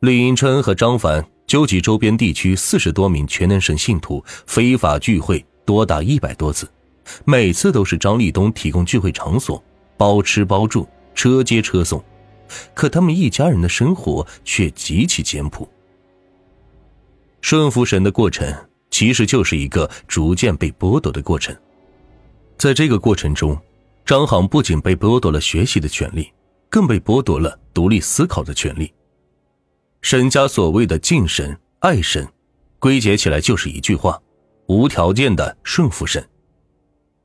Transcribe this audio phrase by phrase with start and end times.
[0.00, 6.66] 李迎春和张凡纠集周边地区四十多名全能神信徒非法聚会多达一百多次，
[7.26, 9.62] 每次都是张立东提供聚会场所，
[9.98, 12.02] 包吃包住，车接车送，
[12.72, 15.68] 可他们一家人的生活却极其简朴。
[17.42, 18.50] 顺服神的过程
[18.90, 21.54] 其实就是一个逐渐被剥夺的过程，
[22.56, 23.54] 在这个过程中，
[24.06, 26.32] 张航不仅被剥夺了学习的权利，
[26.70, 28.90] 更被剥夺了独立思考的权利。
[30.02, 32.26] 沈家所谓的敬神爱神，
[32.78, 34.20] 归结起来就是一句话：
[34.66, 36.26] 无条件的顺服神。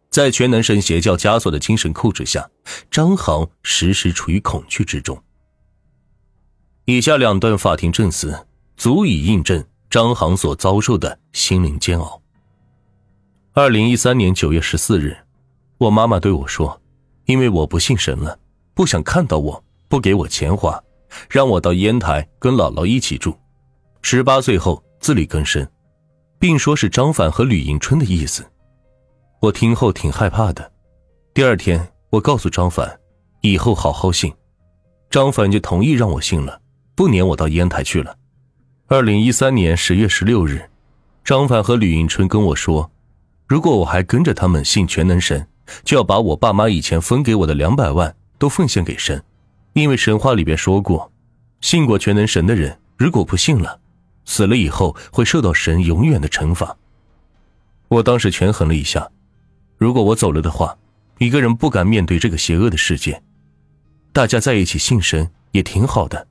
[0.10, 2.50] 在全能神邪教枷锁的精神控制下，
[2.92, 5.22] 张航时时处于恐惧之中。
[6.86, 8.46] 以下两段法庭证词
[8.78, 12.22] 足以印证张航所遭受的心灵煎熬。
[13.54, 15.18] 二零一三年九月十四日，
[15.78, 16.82] 我妈妈对我说
[17.26, 18.38] ：“因为我不信神了，
[18.74, 20.82] 不想看到我，不给我钱花。”
[21.30, 23.36] 让我到烟台跟姥姥一起住，
[24.02, 25.68] 十八岁后自力更生，
[26.40, 28.46] 并说是张凡和吕迎春的意思。
[29.40, 30.72] 我听后挺害怕的。
[31.34, 33.00] 第二天，我告诉张凡，
[33.42, 34.34] 以后好好信。
[35.10, 36.60] 张凡就同意让我信了，
[36.96, 38.16] 不撵我到烟台去了。
[38.88, 40.70] 二零一三年十月十六日，
[41.24, 42.90] 张凡和吕迎春跟我说，
[43.48, 45.48] 如果我还跟着他们信全能神，
[45.84, 49.24] 就要把我爸妈以前分给我的两百万都奉献给神。
[49.76, 51.12] 因为神话里边说过，
[51.60, 53.82] 信过全能神的人，如果不信了，
[54.24, 56.78] 死了以后会受到神永远的惩罚。
[57.90, 59.12] 我当时权衡了一下，
[59.78, 60.78] 如果我走了的话，
[61.18, 63.22] 一个人不敢面对这个邪恶的世界，
[64.14, 66.26] 大家在一起信神也挺好的。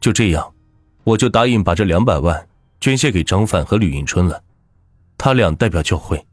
[0.00, 0.54] 就这样，
[1.04, 2.48] 我就答应把这两百万
[2.80, 4.42] 捐献给张范和吕迎春了，
[5.18, 6.26] 他俩代表教会。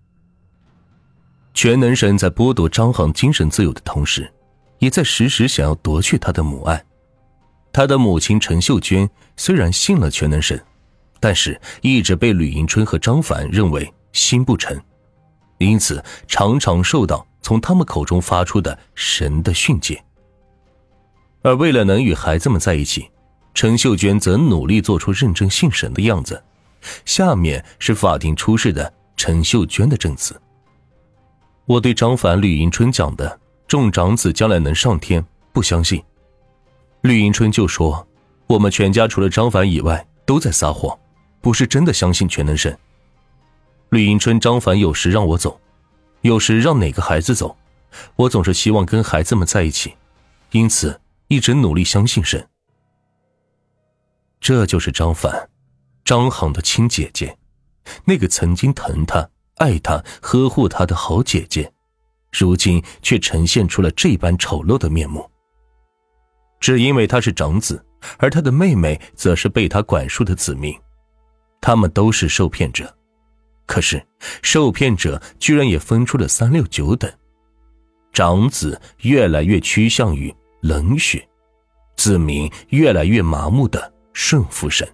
[1.53, 4.31] 全能神在剥夺张航精神自由的同时。
[4.79, 6.83] 也在时时想要夺去他的母爱。
[7.73, 10.59] 他的母亲陈秀娟虽然信了全能神，
[11.19, 14.79] 但是一直被吕迎春和张凡认为心不诚，
[15.59, 20.03] 因此常常受到从他们口中发出的神的训诫。
[21.43, 23.09] 而为了能与孩子们在一起，
[23.53, 26.43] 陈秀娟则努力做出认真信神的样子。
[27.05, 30.39] 下面是法庭出示的陈秀娟的证词。
[31.65, 33.39] 我对张凡、吕迎春讲的。
[33.67, 36.01] 众长子将来能上天，不相信。
[37.01, 38.07] 绿迎春就说
[38.47, 40.97] ：“我们全家除了张凡以外都在撒谎，
[41.41, 42.77] 不是真的相信全能神。”
[43.89, 45.59] 绿迎春、张凡有时让我走，
[46.21, 47.57] 有时让哪个孩子走，
[48.15, 49.95] 我总是希望跟孩子们在一起，
[50.51, 52.47] 因此一直努力相信神。
[54.39, 55.49] 这就是张凡，
[56.05, 57.37] 张航的亲姐姐，
[58.05, 61.73] 那个曾经疼他、爱他、呵护他的好姐姐。
[62.31, 65.29] 如今却呈现出了这般丑陋的面目。
[66.59, 67.83] 只因为他是长子，
[68.17, 70.75] 而他的妹妹则是被他管束的子民，
[71.61, 72.93] 他们都是受骗者。
[73.65, 74.01] 可是
[74.41, 77.11] 受骗者居然也分出了三六九等，
[78.13, 81.27] 长子越来越趋向于冷血，
[81.97, 84.87] 子民越来越麻木的顺服神。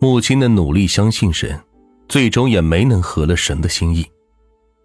[0.00, 1.58] 母亲的努力相信神，
[2.08, 4.06] 最终也没能合了神的心意。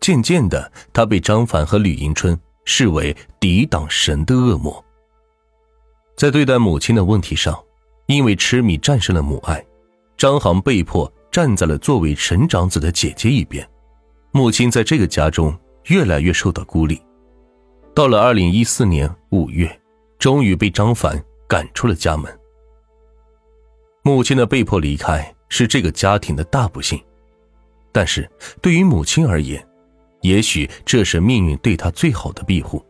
[0.04, 4.84] 渐渐的，他被张凡和吕迎春视为抵挡神的恶魔。
[6.18, 7.58] 在对待母亲的问题上，
[8.08, 9.66] 因为痴迷战胜了母爱，
[10.18, 13.66] 张航被迫站在了作为神长子的姐姐一边。
[14.34, 17.02] 母亲在这个家中越来越受到孤立。
[17.96, 19.74] 到了二零一四年五月，
[20.20, 22.30] 终于被张凡赶出了家门。
[24.02, 27.02] 母亲的被迫离开是这个家庭的大不幸，
[27.94, 28.30] 但是
[28.62, 29.66] 对于母亲而言，
[30.24, 32.84] 也许这是命运对他最好的庇护，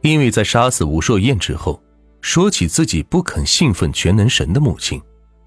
[0.00, 1.80] 因为在杀死吴硕燕之后，
[2.22, 5.00] 说起自己不肯信奉全能神的母亲，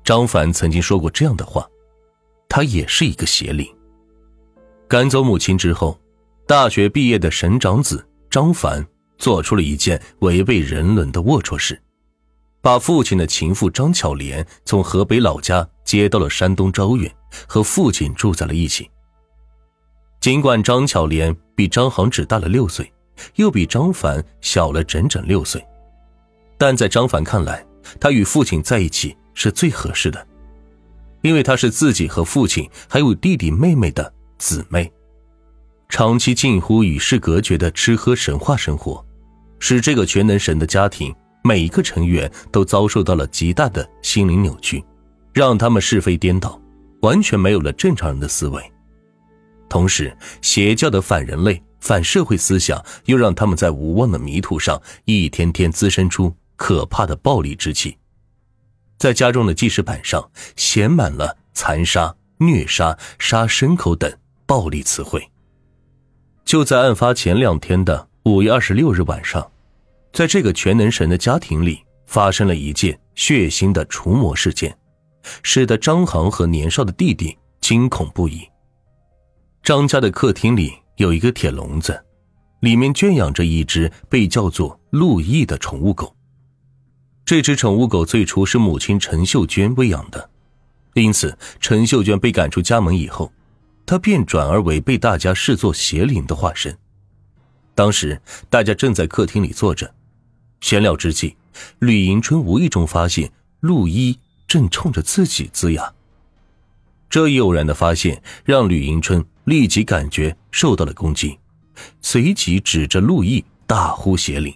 [0.03, 1.67] 张凡曾经说过这样的话
[2.47, 3.67] ：“他也是一个邪灵。”
[4.87, 5.99] 赶走母亲之后，
[6.45, 8.85] 大学毕业的神长子张凡
[9.17, 11.81] 做出了一件违背人伦的龌龊事，
[12.61, 17.11] 把父亲的情妇张巧莲从河北老家接到了山东招远，
[17.47, 18.87] 和父亲住在了一起。
[20.25, 22.91] 尽管张巧莲比张航只大了六岁，
[23.35, 25.63] 又比张凡小了整整六岁，
[26.57, 27.63] 但在张凡看来，
[27.99, 30.27] 他与父亲在一起是最合适的，
[31.21, 34.91] 因为他是自己和父亲还有弟弟妹妹的姊妹。
[35.89, 39.05] 长期近乎与世隔绝的吃喝神话生活，
[39.59, 41.13] 使这个全能神的家庭
[41.43, 44.83] 每一个成员都遭受到了极大的心灵扭曲，
[45.33, 46.59] 让他们是非颠倒，
[47.03, 48.71] 完全没有了正常人的思维。
[49.67, 57.97] 同时，邪教的反人类、反社会思想又让他们在无望的迷途上一天天滋生出可怕的暴力之气。
[58.97, 64.11] 在家中的记事板上写满了残杀、虐杀、杀牲口等
[64.45, 65.29] 暴力词汇。
[66.45, 69.51] 就在案发前两天的五月二十六日晚上，
[70.13, 74.77] 在这个全能神的家庭里，发生了一件血腥的除魔事件，
[75.43, 78.47] 使得张航和年少的弟弟惊恐不已。
[79.65, 82.05] 张家的客厅里有一个铁笼子，
[82.59, 86.15] 里面圈养着一只被叫做陆毅的宠物狗。
[87.25, 90.29] 这只宠物狗最初是母亲陈秀娟喂养的，
[90.93, 93.33] 因此陈秀娟被赶出家门以后。
[93.87, 96.75] 他便转而为被大家视作邪灵的化身。
[97.73, 98.21] 当时
[98.51, 99.91] 大家正在客厅里坐着，
[100.61, 101.35] 闲聊之际，
[101.79, 103.31] 吕迎春无意中发现
[103.61, 105.91] 陆一正冲着自己呲牙。
[107.09, 111.39] 这一偶然的发现让吕迎春立即感觉受到了攻击，
[112.01, 114.53] 随即指着陆毅大呼邪灵。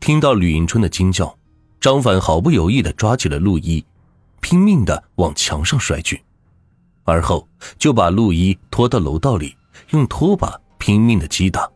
[0.00, 1.36] 听到吕迎春的惊叫，
[1.80, 3.84] 张凡毫不犹豫地抓起了陆一，
[4.40, 6.22] 拼命地往墙上摔去。
[7.04, 7.46] 而后
[7.78, 9.56] 就把陆一拖到楼道里，
[9.90, 11.70] 用拖把拼命的击打，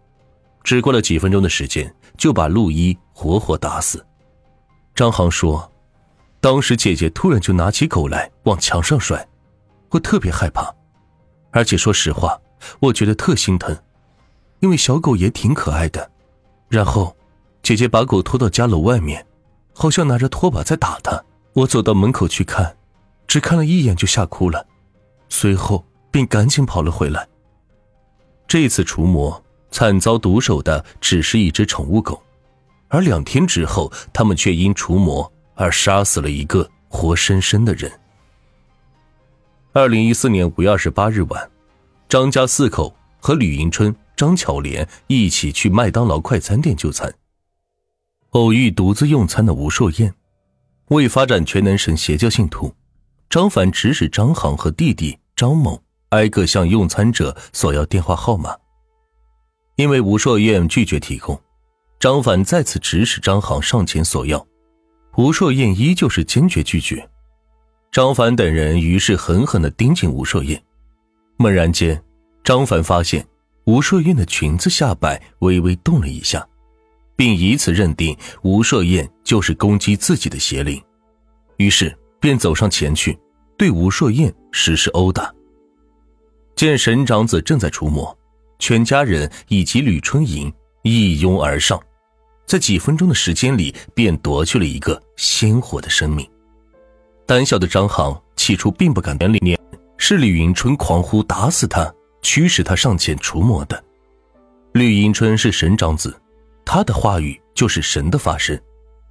[0.62, 4.04] 只过了几分钟的时间，就把陆一活活打死。
[4.94, 5.70] 张航说
[6.40, 9.26] ：“当时姐姐突然就拿起狗来往墙上摔，
[9.90, 10.74] 我特别害怕，
[11.50, 12.40] 而且说实话，
[12.80, 13.76] 我觉得特心疼，
[14.60, 16.10] 因为小狗也挺可爱的。
[16.68, 17.16] 然后，
[17.62, 19.26] 姐姐把狗拖到家楼外面，
[19.72, 21.24] 好像拿着拖把在打它。
[21.54, 22.76] 我走到门口去看，
[23.26, 24.66] 只看了一眼就吓哭了。”
[25.30, 27.26] 随后便赶紧跑了回来。
[28.46, 32.22] 这次除魔惨遭毒手的只是一只宠物狗，
[32.88, 37.92] 而两天之后，他们却因除魔而杀死了一个活生生的人。
[39.78, 41.50] 二零一四年五月二十八日晚，
[42.08, 47.14] 张家四口和吕迎春、张巧莲一起去麦当劳快餐店就餐，
[48.30, 50.12] 偶遇独自用餐的吴硕燕，
[50.88, 52.74] 为发展全能神邪教信徒。
[53.30, 58.56] 张凡指使张航和弟弟张某挨个向用餐者索要电话号码，
[59.76, 61.40] 因为吴硕燕拒绝提供，
[62.00, 64.44] 张凡再次指使张航上前索要，
[65.16, 67.08] 吴硕燕依旧是坚决拒绝。
[67.90, 70.62] 张凡等人于是狠狠地盯紧吴硕燕。
[71.36, 72.02] 猛然间，
[72.44, 73.26] 张凡发现
[73.64, 76.46] 吴硕燕的裙子下摆微微动了一下，
[77.16, 80.82] 并以此认定吴硕燕就是攻击自己的邪灵，
[81.56, 81.96] 于是。
[82.20, 83.16] 便走上前去，
[83.56, 85.32] 对吴硕燕实施殴打。
[86.56, 88.12] 见神长子正在除魔，
[88.58, 90.52] 全家人以及吕春莹
[90.82, 91.80] 一拥而上，
[92.44, 96.28] 在几分钟的时间里便夺去了一个鲜活的生命。
[97.28, 99.60] 胆小的张航起初并不敢连理念，
[99.98, 103.84] 是李迎春狂呼打死他，驱使他上前除魔的。
[104.72, 106.18] 李迎春是神长子，
[106.64, 108.58] 他的话语就是神的发声，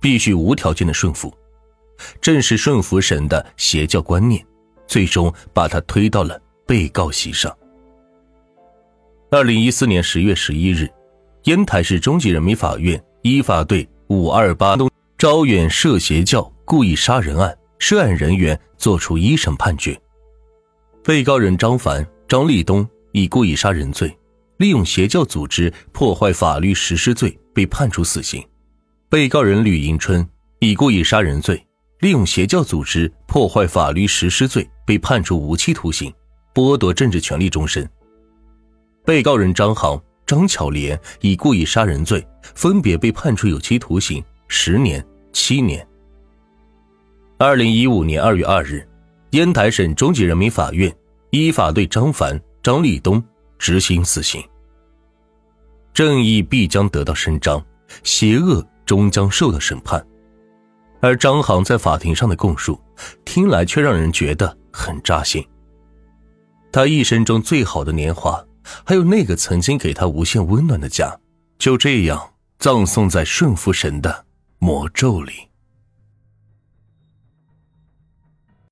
[0.01, 1.31] 必须无条件的顺服。
[2.19, 4.43] 正是顺服神的邪教观念，
[4.87, 7.55] 最终把他推到了被告席上。
[9.29, 10.89] 二零一四年十月十一日，
[11.43, 19.99] 烟台市中级人民法院依法对五二八东招远涉邪教故意杀人案涉案人员作出一审判决。
[21.03, 24.15] 被告人张凡、张立东以故意杀人罪、
[24.57, 28.41] 利用邪教组织破坏法律实施罪被判处死刑；
[29.09, 30.27] 被告人吕迎春
[30.59, 31.63] 以故意杀人罪。
[31.99, 36.13] 利用邪教组织破坏法律实施罪被判处无期徒刑，
[36.53, 37.89] 剥夺政治权利终身。
[39.03, 45.03] 被告人张航、张巧莲以故意杀人罪分别被判处有期徒刑十年、
[45.33, 45.87] 七年。
[47.39, 48.83] 二零一五年二月二日，
[49.29, 50.91] 烟台省中级人民法院
[51.29, 53.23] 依法对张凡、张立东
[53.59, 54.43] 执行死刑。
[55.93, 57.63] 正义必将得到伸张，
[58.01, 60.03] 邪恶终将受到审判。
[60.99, 62.81] 而张航在法庭上的供述，
[63.23, 65.47] 听来却让人觉得很扎心。
[66.71, 68.43] 他一生中最好的年华，
[68.83, 71.15] 还有那个曾经给他无限温暖的家，
[71.59, 74.25] 就这样葬送在顺服神的
[74.57, 75.33] 魔咒里。